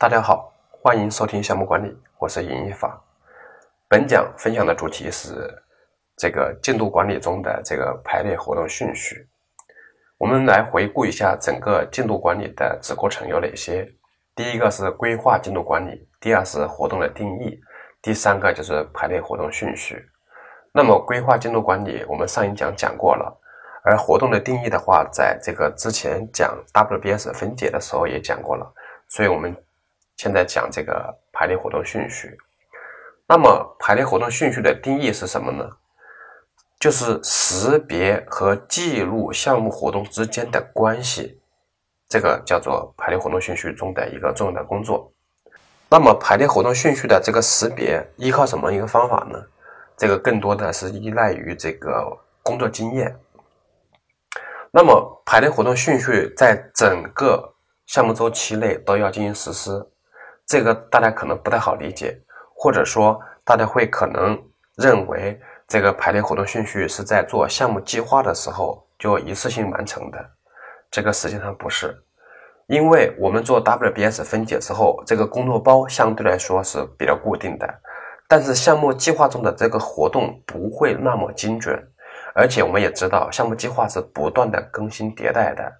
[0.00, 2.98] 大家好，欢迎收听项目管理，我是尹一法。
[3.86, 5.46] 本讲分享的主题是
[6.16, 9.28] 这个进度管理中的这个排列活动顺序。
[10.16, 13.86] 我们来回顾一下整个进度管理的子过程有哪些。
[14.34, 17.60] 第一个是规划进度管理，第二是活动的定义，
[18.00, 20.02] 第三个就是排列活动顺序。
[20.72, 23.38] 那么规划进度管理，我们上一讲讲过了，
[23.84, 28.66] 而活动的定义的话，在这个之前讲 WBS 分解的时候也讲过了，
[29.06, 29.54] 所以我们。
[30.22, 32.36] 现在讲这个排列活动顺序，
[33.26, 35.66] 那么排列活动顺序的定义是什么呢？
[36.78, 41.40] 就是识别和记录项目活动之间的关系，
[42.06, 45.10] 这个叫做排列活动顺序中的一个重要的工作。
[45.88, 49.42] 那么排列活动顺序的这个识别依靠什么一个方法呢？
[49.96, 53.18] 这个更多的是依赖于这个工作经验。
[54.70, 57.54] 那么排列活动顺序在整个
[57.86, 59.86] 项目周期内都要进行实施。
[60.50, 62.20] 这个大家可能不太好理解，
[62.56, 64.36] 或者说大家会可能
[64.76, 70.18] 认为这个排列活动顺序是在做项目计划的时候就一次性完成的，
[70.90, 71.96] 这个实际上不是，
[72.66, 77.72] 因为我们做 WBS 分解之后，这个工作包相对来说是比较固定的，
[78.26, 81.80] 但是项目计划中的这个活动不会那么精准，
[82.34, 85.72] 而且我们也知道项目计划是不断的更新迭代的，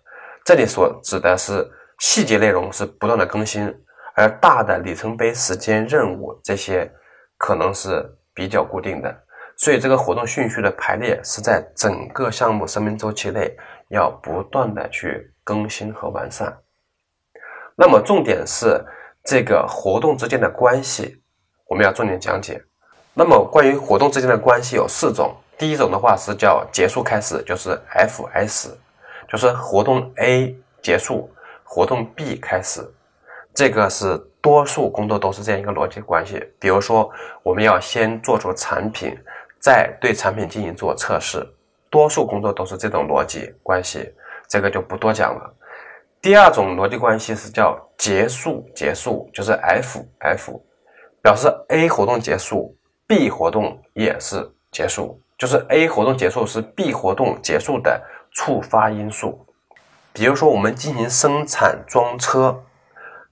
[0.44, 3.76] 这里所指的是细节内容是不断的更新。
[4.20, 6.90] 而大的里程碑、时间、任务这些
[7.38, 8.04] 可能是
[8.34, 9.10] 比较固定的，
[9.56, 13.50] 所以这个活动顺序的排列是在整个项目生命周期内
[13.88, 16.54] 要不断的去更新和完善。
[17.74, 18.84] 那么重点是
[19.24, 21.22] 这个活动之间的关系，
[21.66, 22.62] 我们要重点讲解。
[23.14, 28.78] 那么关于活动之间的关系有四种，第一种的话是叫结束开始，就是 F-S，
[29.30, 31.30] 就是活动 A 结束，
[31.64, 32.86] 活动 B 开始。
[33.52, 36.42] 这个是多数工作都是这样一个逻辑关系。
[36.58, 37.10] 比如说，
[37.42, 39.14] 我们要先做出产品，
[39.58, 41.46] 再对产品进行做测试，
[41.90, 44.14] 多数工作都是这种逻辑关系。
[44.48, 45.54] 这个就不多讲了。
[46.22, 50.62] 第二种逻辑关系是叫结束结束，就是 F F，
[51.22, 52.76] 表示 A 活动结束
[53.06, 59.46] ，B 活动也是结束，就是 A 活动结束是 B 活动结束的触发因素。
[60.12, 62.62] 比如说，我们进行生产装车。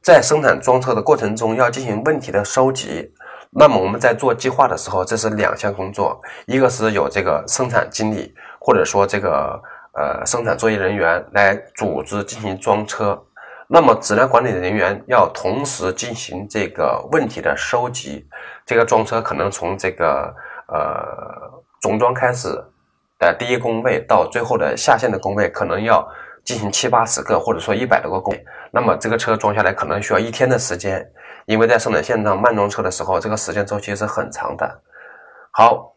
[0.09, 3.13] 在生产装车的过程中，要进行问题的收集。
[3.51, 13.23] 那么我们在做计划的时候，这是两项工作：一个是有这个生产经理，或者说这个呃生产作业人员来组织进行装车。
[13.67, 18.27] 那么质量管理人员要同时进行这个问题的收集。
[18.65, 20.35] 这个装车可能从这个
[20.69, 21.53] 呃
[21.83, 22.49] 总装开始
[23.19, 26.03] 的第一工位到最后的下线的工位，可能要。
[26.49, 28.35] 进行七八十个，或者说一百多个工，
[28.73, 31.07] 那么这个车装下来可能需要一天的时间，
[31.45, 34.81] 因为在生产线上慢装车的时候，这个时间周期是很长的。
[35.53, 35.95] 好，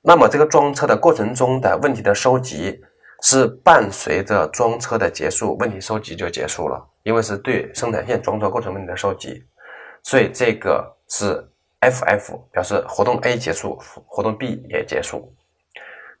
[0.00, 2.80] 那么这个装车的过程中的问题的收集
[3.22, 9.44] 是伴随着装车的结束，问题收集就结束了，因为是对生产线装车过程问题的收集，
[10.04, 11.44] 所以这个是
[11.80, 13.76] FF 表示活动 A 结束，
[14.06, 15.34] 活动 B 也结束。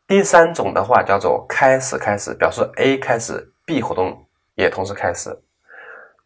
[0.08, 3.52] 第三种的话叫做开始开始，表示 A 开始。
[3.68, 5.28] B 活动也同时开始，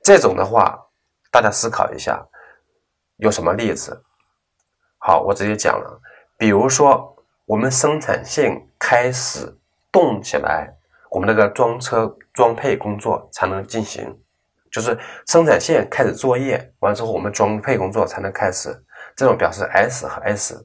[0.00, 0.78] 这种的话，
[1.32, 2.24] 大家思考一下，
[3.16, 4.00] 有什么例子？
[4.98, 6.00] 好，我直接讲了，
[6.38, 9.58] 比如说我们生产线开始
[9.90, 10.72] 动起来，
[11.10, 14.16] 我们那个装车装配工作才能进行，
[14.70, 18.72] 就是生产线开始作业完之后，我们装配工作才能开始，
[19.16, 20.64] 这种表示 S 和 S。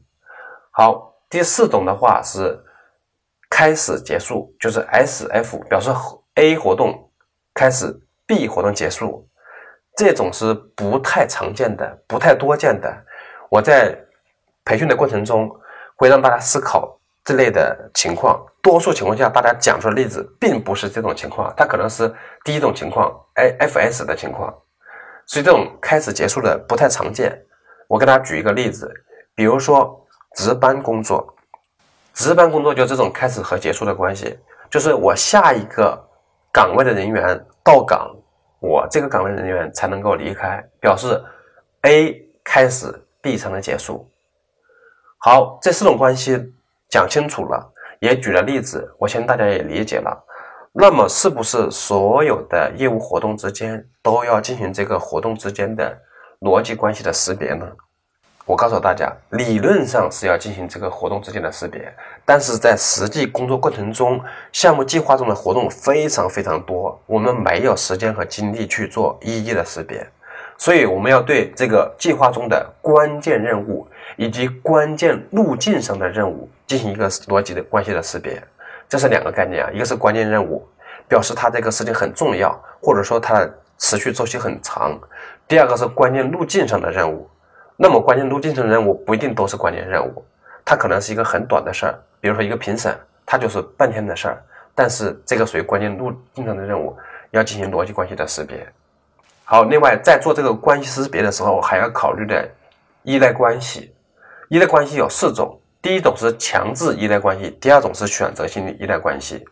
[0.69, 2.63] 好，第四种的话是
[3.49, 5.89] 开始结束，就是 SF 表示。
[6.37, 7.09] A 活动
[7.55, 9.27] 开始，B 活动结束，
[9.95, 12.95] 这种是不太常见的，不太多见的。
[13.49, 13.97] 我在
[14.63, 15.49] 培训的过程中
[15.95, 24.53] 会让大家思考这类的情况，多数情况下大家讲出的例子并不是这种情况，它可能是第一种情况，AFS 的情况，
[25.25, 27.35] 所以这种开始结束的不太常见。
[27.87, 28.87] 我给大家举一个例子，
[29.33, 30.05] 比如说
[30.35, 31.35] 值班工作，
[32.13, 34.37] 值班工作就这种开始和结束的关系，
[34.69, 36.06] 就是我下一个。
[36.57, 38.09] 岗位的人员到岗，
[38.59, 41.23] 我这个岗位人员才能够离开，表示
[41.81, 44.11] A 开始，B 才能结束。
[45.19, 46.51] 好，这四种关系
[46.89, 50.19] 讲清楚了，也举了例子，我相信大家也理解了。
[50.73, 55.95] 那么，是不是所有的业务活动之间都要进行这个活动之间的
[56.39, 57.67] 逻辑关系的识别呢？
[58.47, 64.17] 我告诉大家，理论上是要进行这个活动之间的识别，但是在实际工作过程中，
[64.53, 70.07] 项目计划中的活动非常非常多，我们没有时间和精力去做一一的识别，
[70.57, 73.85] 所以我们要对这个计划中的关键任务
[74.15, 78.41] 以及关键路径上的任务进行一个逻辑的关系的识别。
[78.87, 80.65] 这是两个概念啊，一个是关键任务，
[81.09, 83.45] 表示它这个事情很重要，或者说它
[83.77, 84.93] 持续周期很长；
[85.49, 87.29] 第二个是关键路径上的任务。
[87.79, 90.25] 那么关键路径上的任务不一定都是关键任务，
[90.65, 94.43] 它可能是一个很短的事儿，比如说一个评审，它就是半天的事儿，
[94.73, 96.97] 但是这个属于关键路径上的任务，
[97.29, 98.67] 要进行逻辑关系的识别。
[99.43, 102.49] 好，另外在做这个关系识别的时候，还要考虑的
[103.03, 103.93] 依赖关系。
[104.49, 109.45] 依赖关系有四种，第一种是强制依赖关系，第二种是选择性的依赖关系。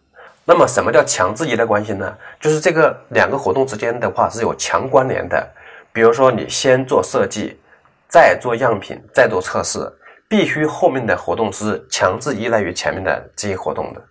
[0.44, 2.18] 那么什么叫强制依赖关系呢？
[2.40, 5.48] 就是这个两个活动之间的话是有强关联的，
[5.94, 7.60] 比如说你先做设计。
[8.08, 9.80] 再做样品，再做测试，
[10.28, 14.02] 必须后面的活动是强制依赖于前面的这些活动的。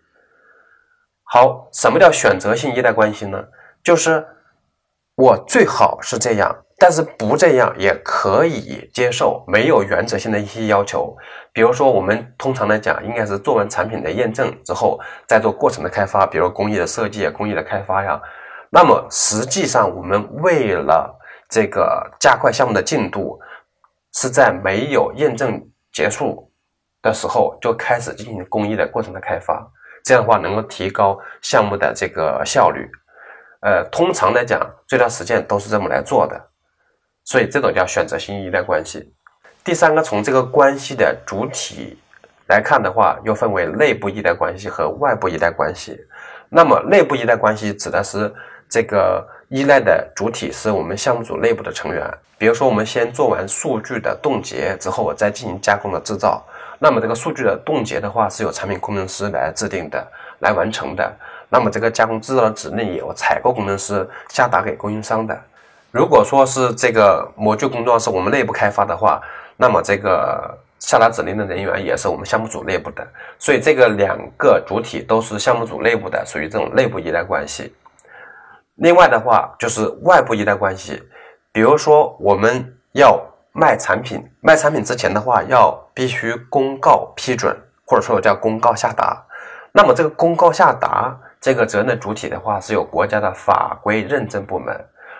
[1.24, 3.42] 好，什么叫选择性依赖关系呢？
[3.82, 4.24] 就是
[5.16, 11.16] 我最好是这样，但是不这样也可以接受，没有原则性的一些要求。
[11.52, 18.20] 比如说，我们通常来讲，应该是做完产品的验证之后，再做过程的开发，比如工艺的设计啊、工艺的开发呀。
[18.70, 21.18] 那么实际上，我们为了
[21.48, 23.40] 这个加快项目的进度。
[24.14, 25.60] 是在没有验证
[25.92, 26.50] 结束
[27.02, 29.68] 的时候就开始进行工艺的过程的开发，
[30.04, 32.88] 这样的话能够提高项目的这个效率。
[33.60, 36.40] 呃，通常来讲，最大实践都是这么来做的，
[37.24, 39.12] 所以这种叫选择性依赖关系。
[39.64, 41.98] 第三个，从这个关系的主体
[42.46, 45.98] 来看的话，又分为内部依赖关系和外部依赖关系。
[46.48, 48.32] 那么，内部依赖关系指的是
[48.68, 49.26] 这个。
[49.54, 52.04] 依赖的主体是我们项目组内部的成员，
[52.36, 56.42] 比如说我们先做完数据的冻结之后，我再进行加工的制造。
[56.80, 60.04] 那么这个数据的冻结的话，是由产品工程师来制定的、
[60.40, 61.08] 来完成的。
[61.48, 65.40] 那么这个加工制造的指令由采购工程师下达给供应商的。
[65.92, 69.22] 如果说是这个模具工作是我们内部开发的话，
[69.56, 73.06] 那么这个下达指令的人员也是我们项目组内部的。
[73.38, 77.72] 所以这个两个主体都是项目组内部的，属于这种内部依赖关系。
[78.76, 81.00] 另外的话就是外部依赖关系，
[81.52, 83.20] 比如说我们要
[83.52, 87.56] 卖产品，卖产品之前的话要必须公告批准，
[87.86, 89.16] 或者说叫公告下达。
[89.70, 94.74] 那么这个公告下达这个责任的主体的话是有国家的法规认证部门。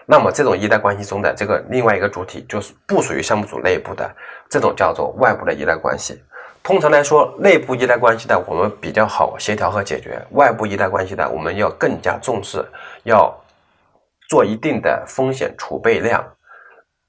[0.04, 4.10] 那么这种依赖关系中的这个另外一个主体就是不属于项目组内部的，
[4.48, 6.20] 这种叫做外部的依赖关系。
[6.60, 12.64] 通常来说，内部依赖关系的我们比较好协调和解决，外部依赖关系的我们要更加重视，
[13.04, 13.32] 要。
[14.34, 16.20] 做一定的风险储备量，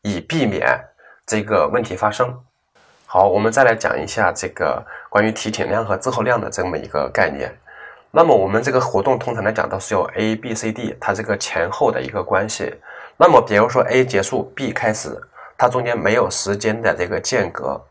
[0.04, 0.80] 以避免
[1.26, 2.32] 这个问题发生。
[3.08, 7.52] 好，我们再来讲一下这个关于提前量和滞后量的这么一个概念。
[8.12, 12.72] 那么我们这个活动通常来讲都是有 A、B、C、D，它这个前后的一个关系。
[13.18, 15.20] 那么比如说 A 结束，B 开始，
[15.58, 17.84] 它中间没有时间的这个间隔，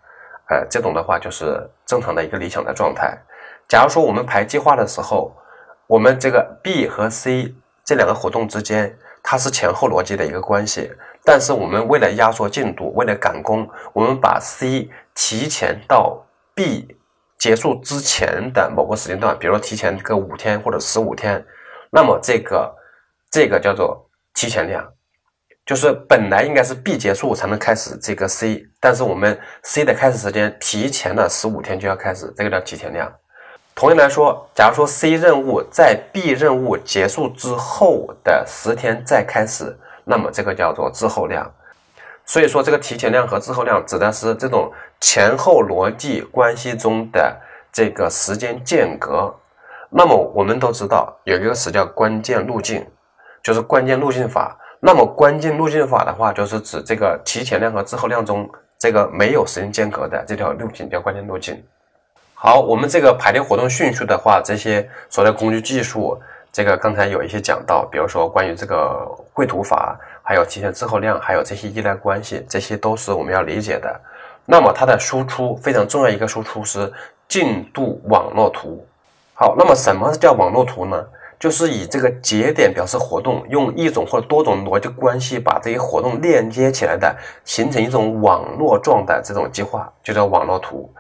[0.48, 3.18] 呃，这种的话就是正常的一个理想的状态。
[3.66, 5.34] 假如说我们排计划的时候，
[5.88, 7.52] 我们这个 B 和 C
[7.84, 8.96] 这两个活动之间。
[9.26, 10.92] 它是前后逻辑的一个关系，
[11.24, 16.22] 但是我们为了压缩进度，为了赶工，我们把 C 提前到
[16.54, 16.86] B
[17.38, 21.42] 结束之前的某个时间段，比如说提前个五天或者十五天，
[21.90, 22.76] 那么这个
[23.30, 24.86] 这个叫做提前量，
[25.64, 33.10] 就是本来应该是 B 结束才能开始这个 C，但是我们 C 的开始时间提前了十五天就要开始，这个叫提前量。
[33.74, 41.50] 同样来说，假如说 C 任务在 B 任务结束之后的十天再开始，那么这个叫做滞后量。
[42.24, 47.36] 所以说，这个提前量和滞后量指的是这种前后逻辑关系中的
[47.72, 49.34] 这个时间间隔。
[49.90, 52.86] 那么我们都知道有一个词叫关键路径，
[53.42, 54.56] 就是关键路径法。
[54.80, 61.62] 那么关键路径法的话，就是指这个提前量和滞后量中这个没有时间间隔的这条路径叫关键路径。
[62.46, 66.14] 好，我们这个排列活动顺序的话，这些所谓的工具技术，
[66.52, 73.98] 这个刚才有一些讲到，比如说关于这个绘图法，还有提前滞后量，还有这些依赖关系，这些都是我们要理解的。
[74.44, 76.92] 那么它的输出非常重要一个输出是
[77.26, 78.86] 进度网络图。
[79.32, 81.02] 好，那么什么是叫网络图呢？
[81.40, 90.92] 就是以这个节点表示活动，用一种或者多种逻辑关系把这些活动链接起来的，形成一种网络状的这种计划，就叫网络图。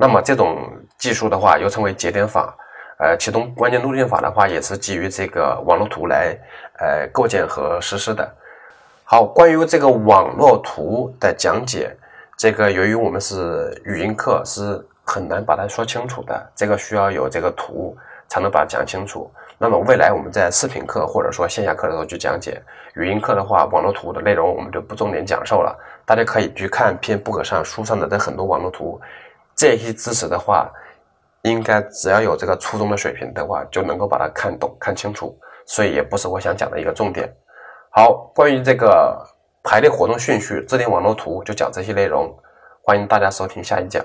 [0.00, 2.56] 那么这种技术的话，又称为节点法，
[2.98, 6.38] 呃，其中关键路径法的话，也是基于这个网络图来
[6.78, 8.32] 呃构建和实施的。
[9.02, 11.90] 好，关于这个网络图的讲解，
[12.36, 17.96] 这个由于我们是语音课，是很难把它说清楚的，这个需要有这个图
[18.28, 19.28] 才能把它讲清楚。
[19.58, 22.62] 那么未来我们在视频课或者说线下课的时候去讲解，
[22.94, 25.76] 语音课的话，网络图的内容我们就不重点讲授了，
[26.06, 29.00] 大家可以去看偏 book 上书上的这很多网络图，
[29.58, 30.70] 这些知识的话，
[31.42, 35.36] 应该只要有这个初中的水平的话，就能够把它看懂看清楚，
[35.66, 37.28] 所以也不是我想讲的一个重点。
[37.90, 39.20] 好，关于这个
[39.64, 42.32] 排列活动顺序、制定网络图，就讲这些内容，
[42.84, 44.00] 欢迎大家收听下一讲。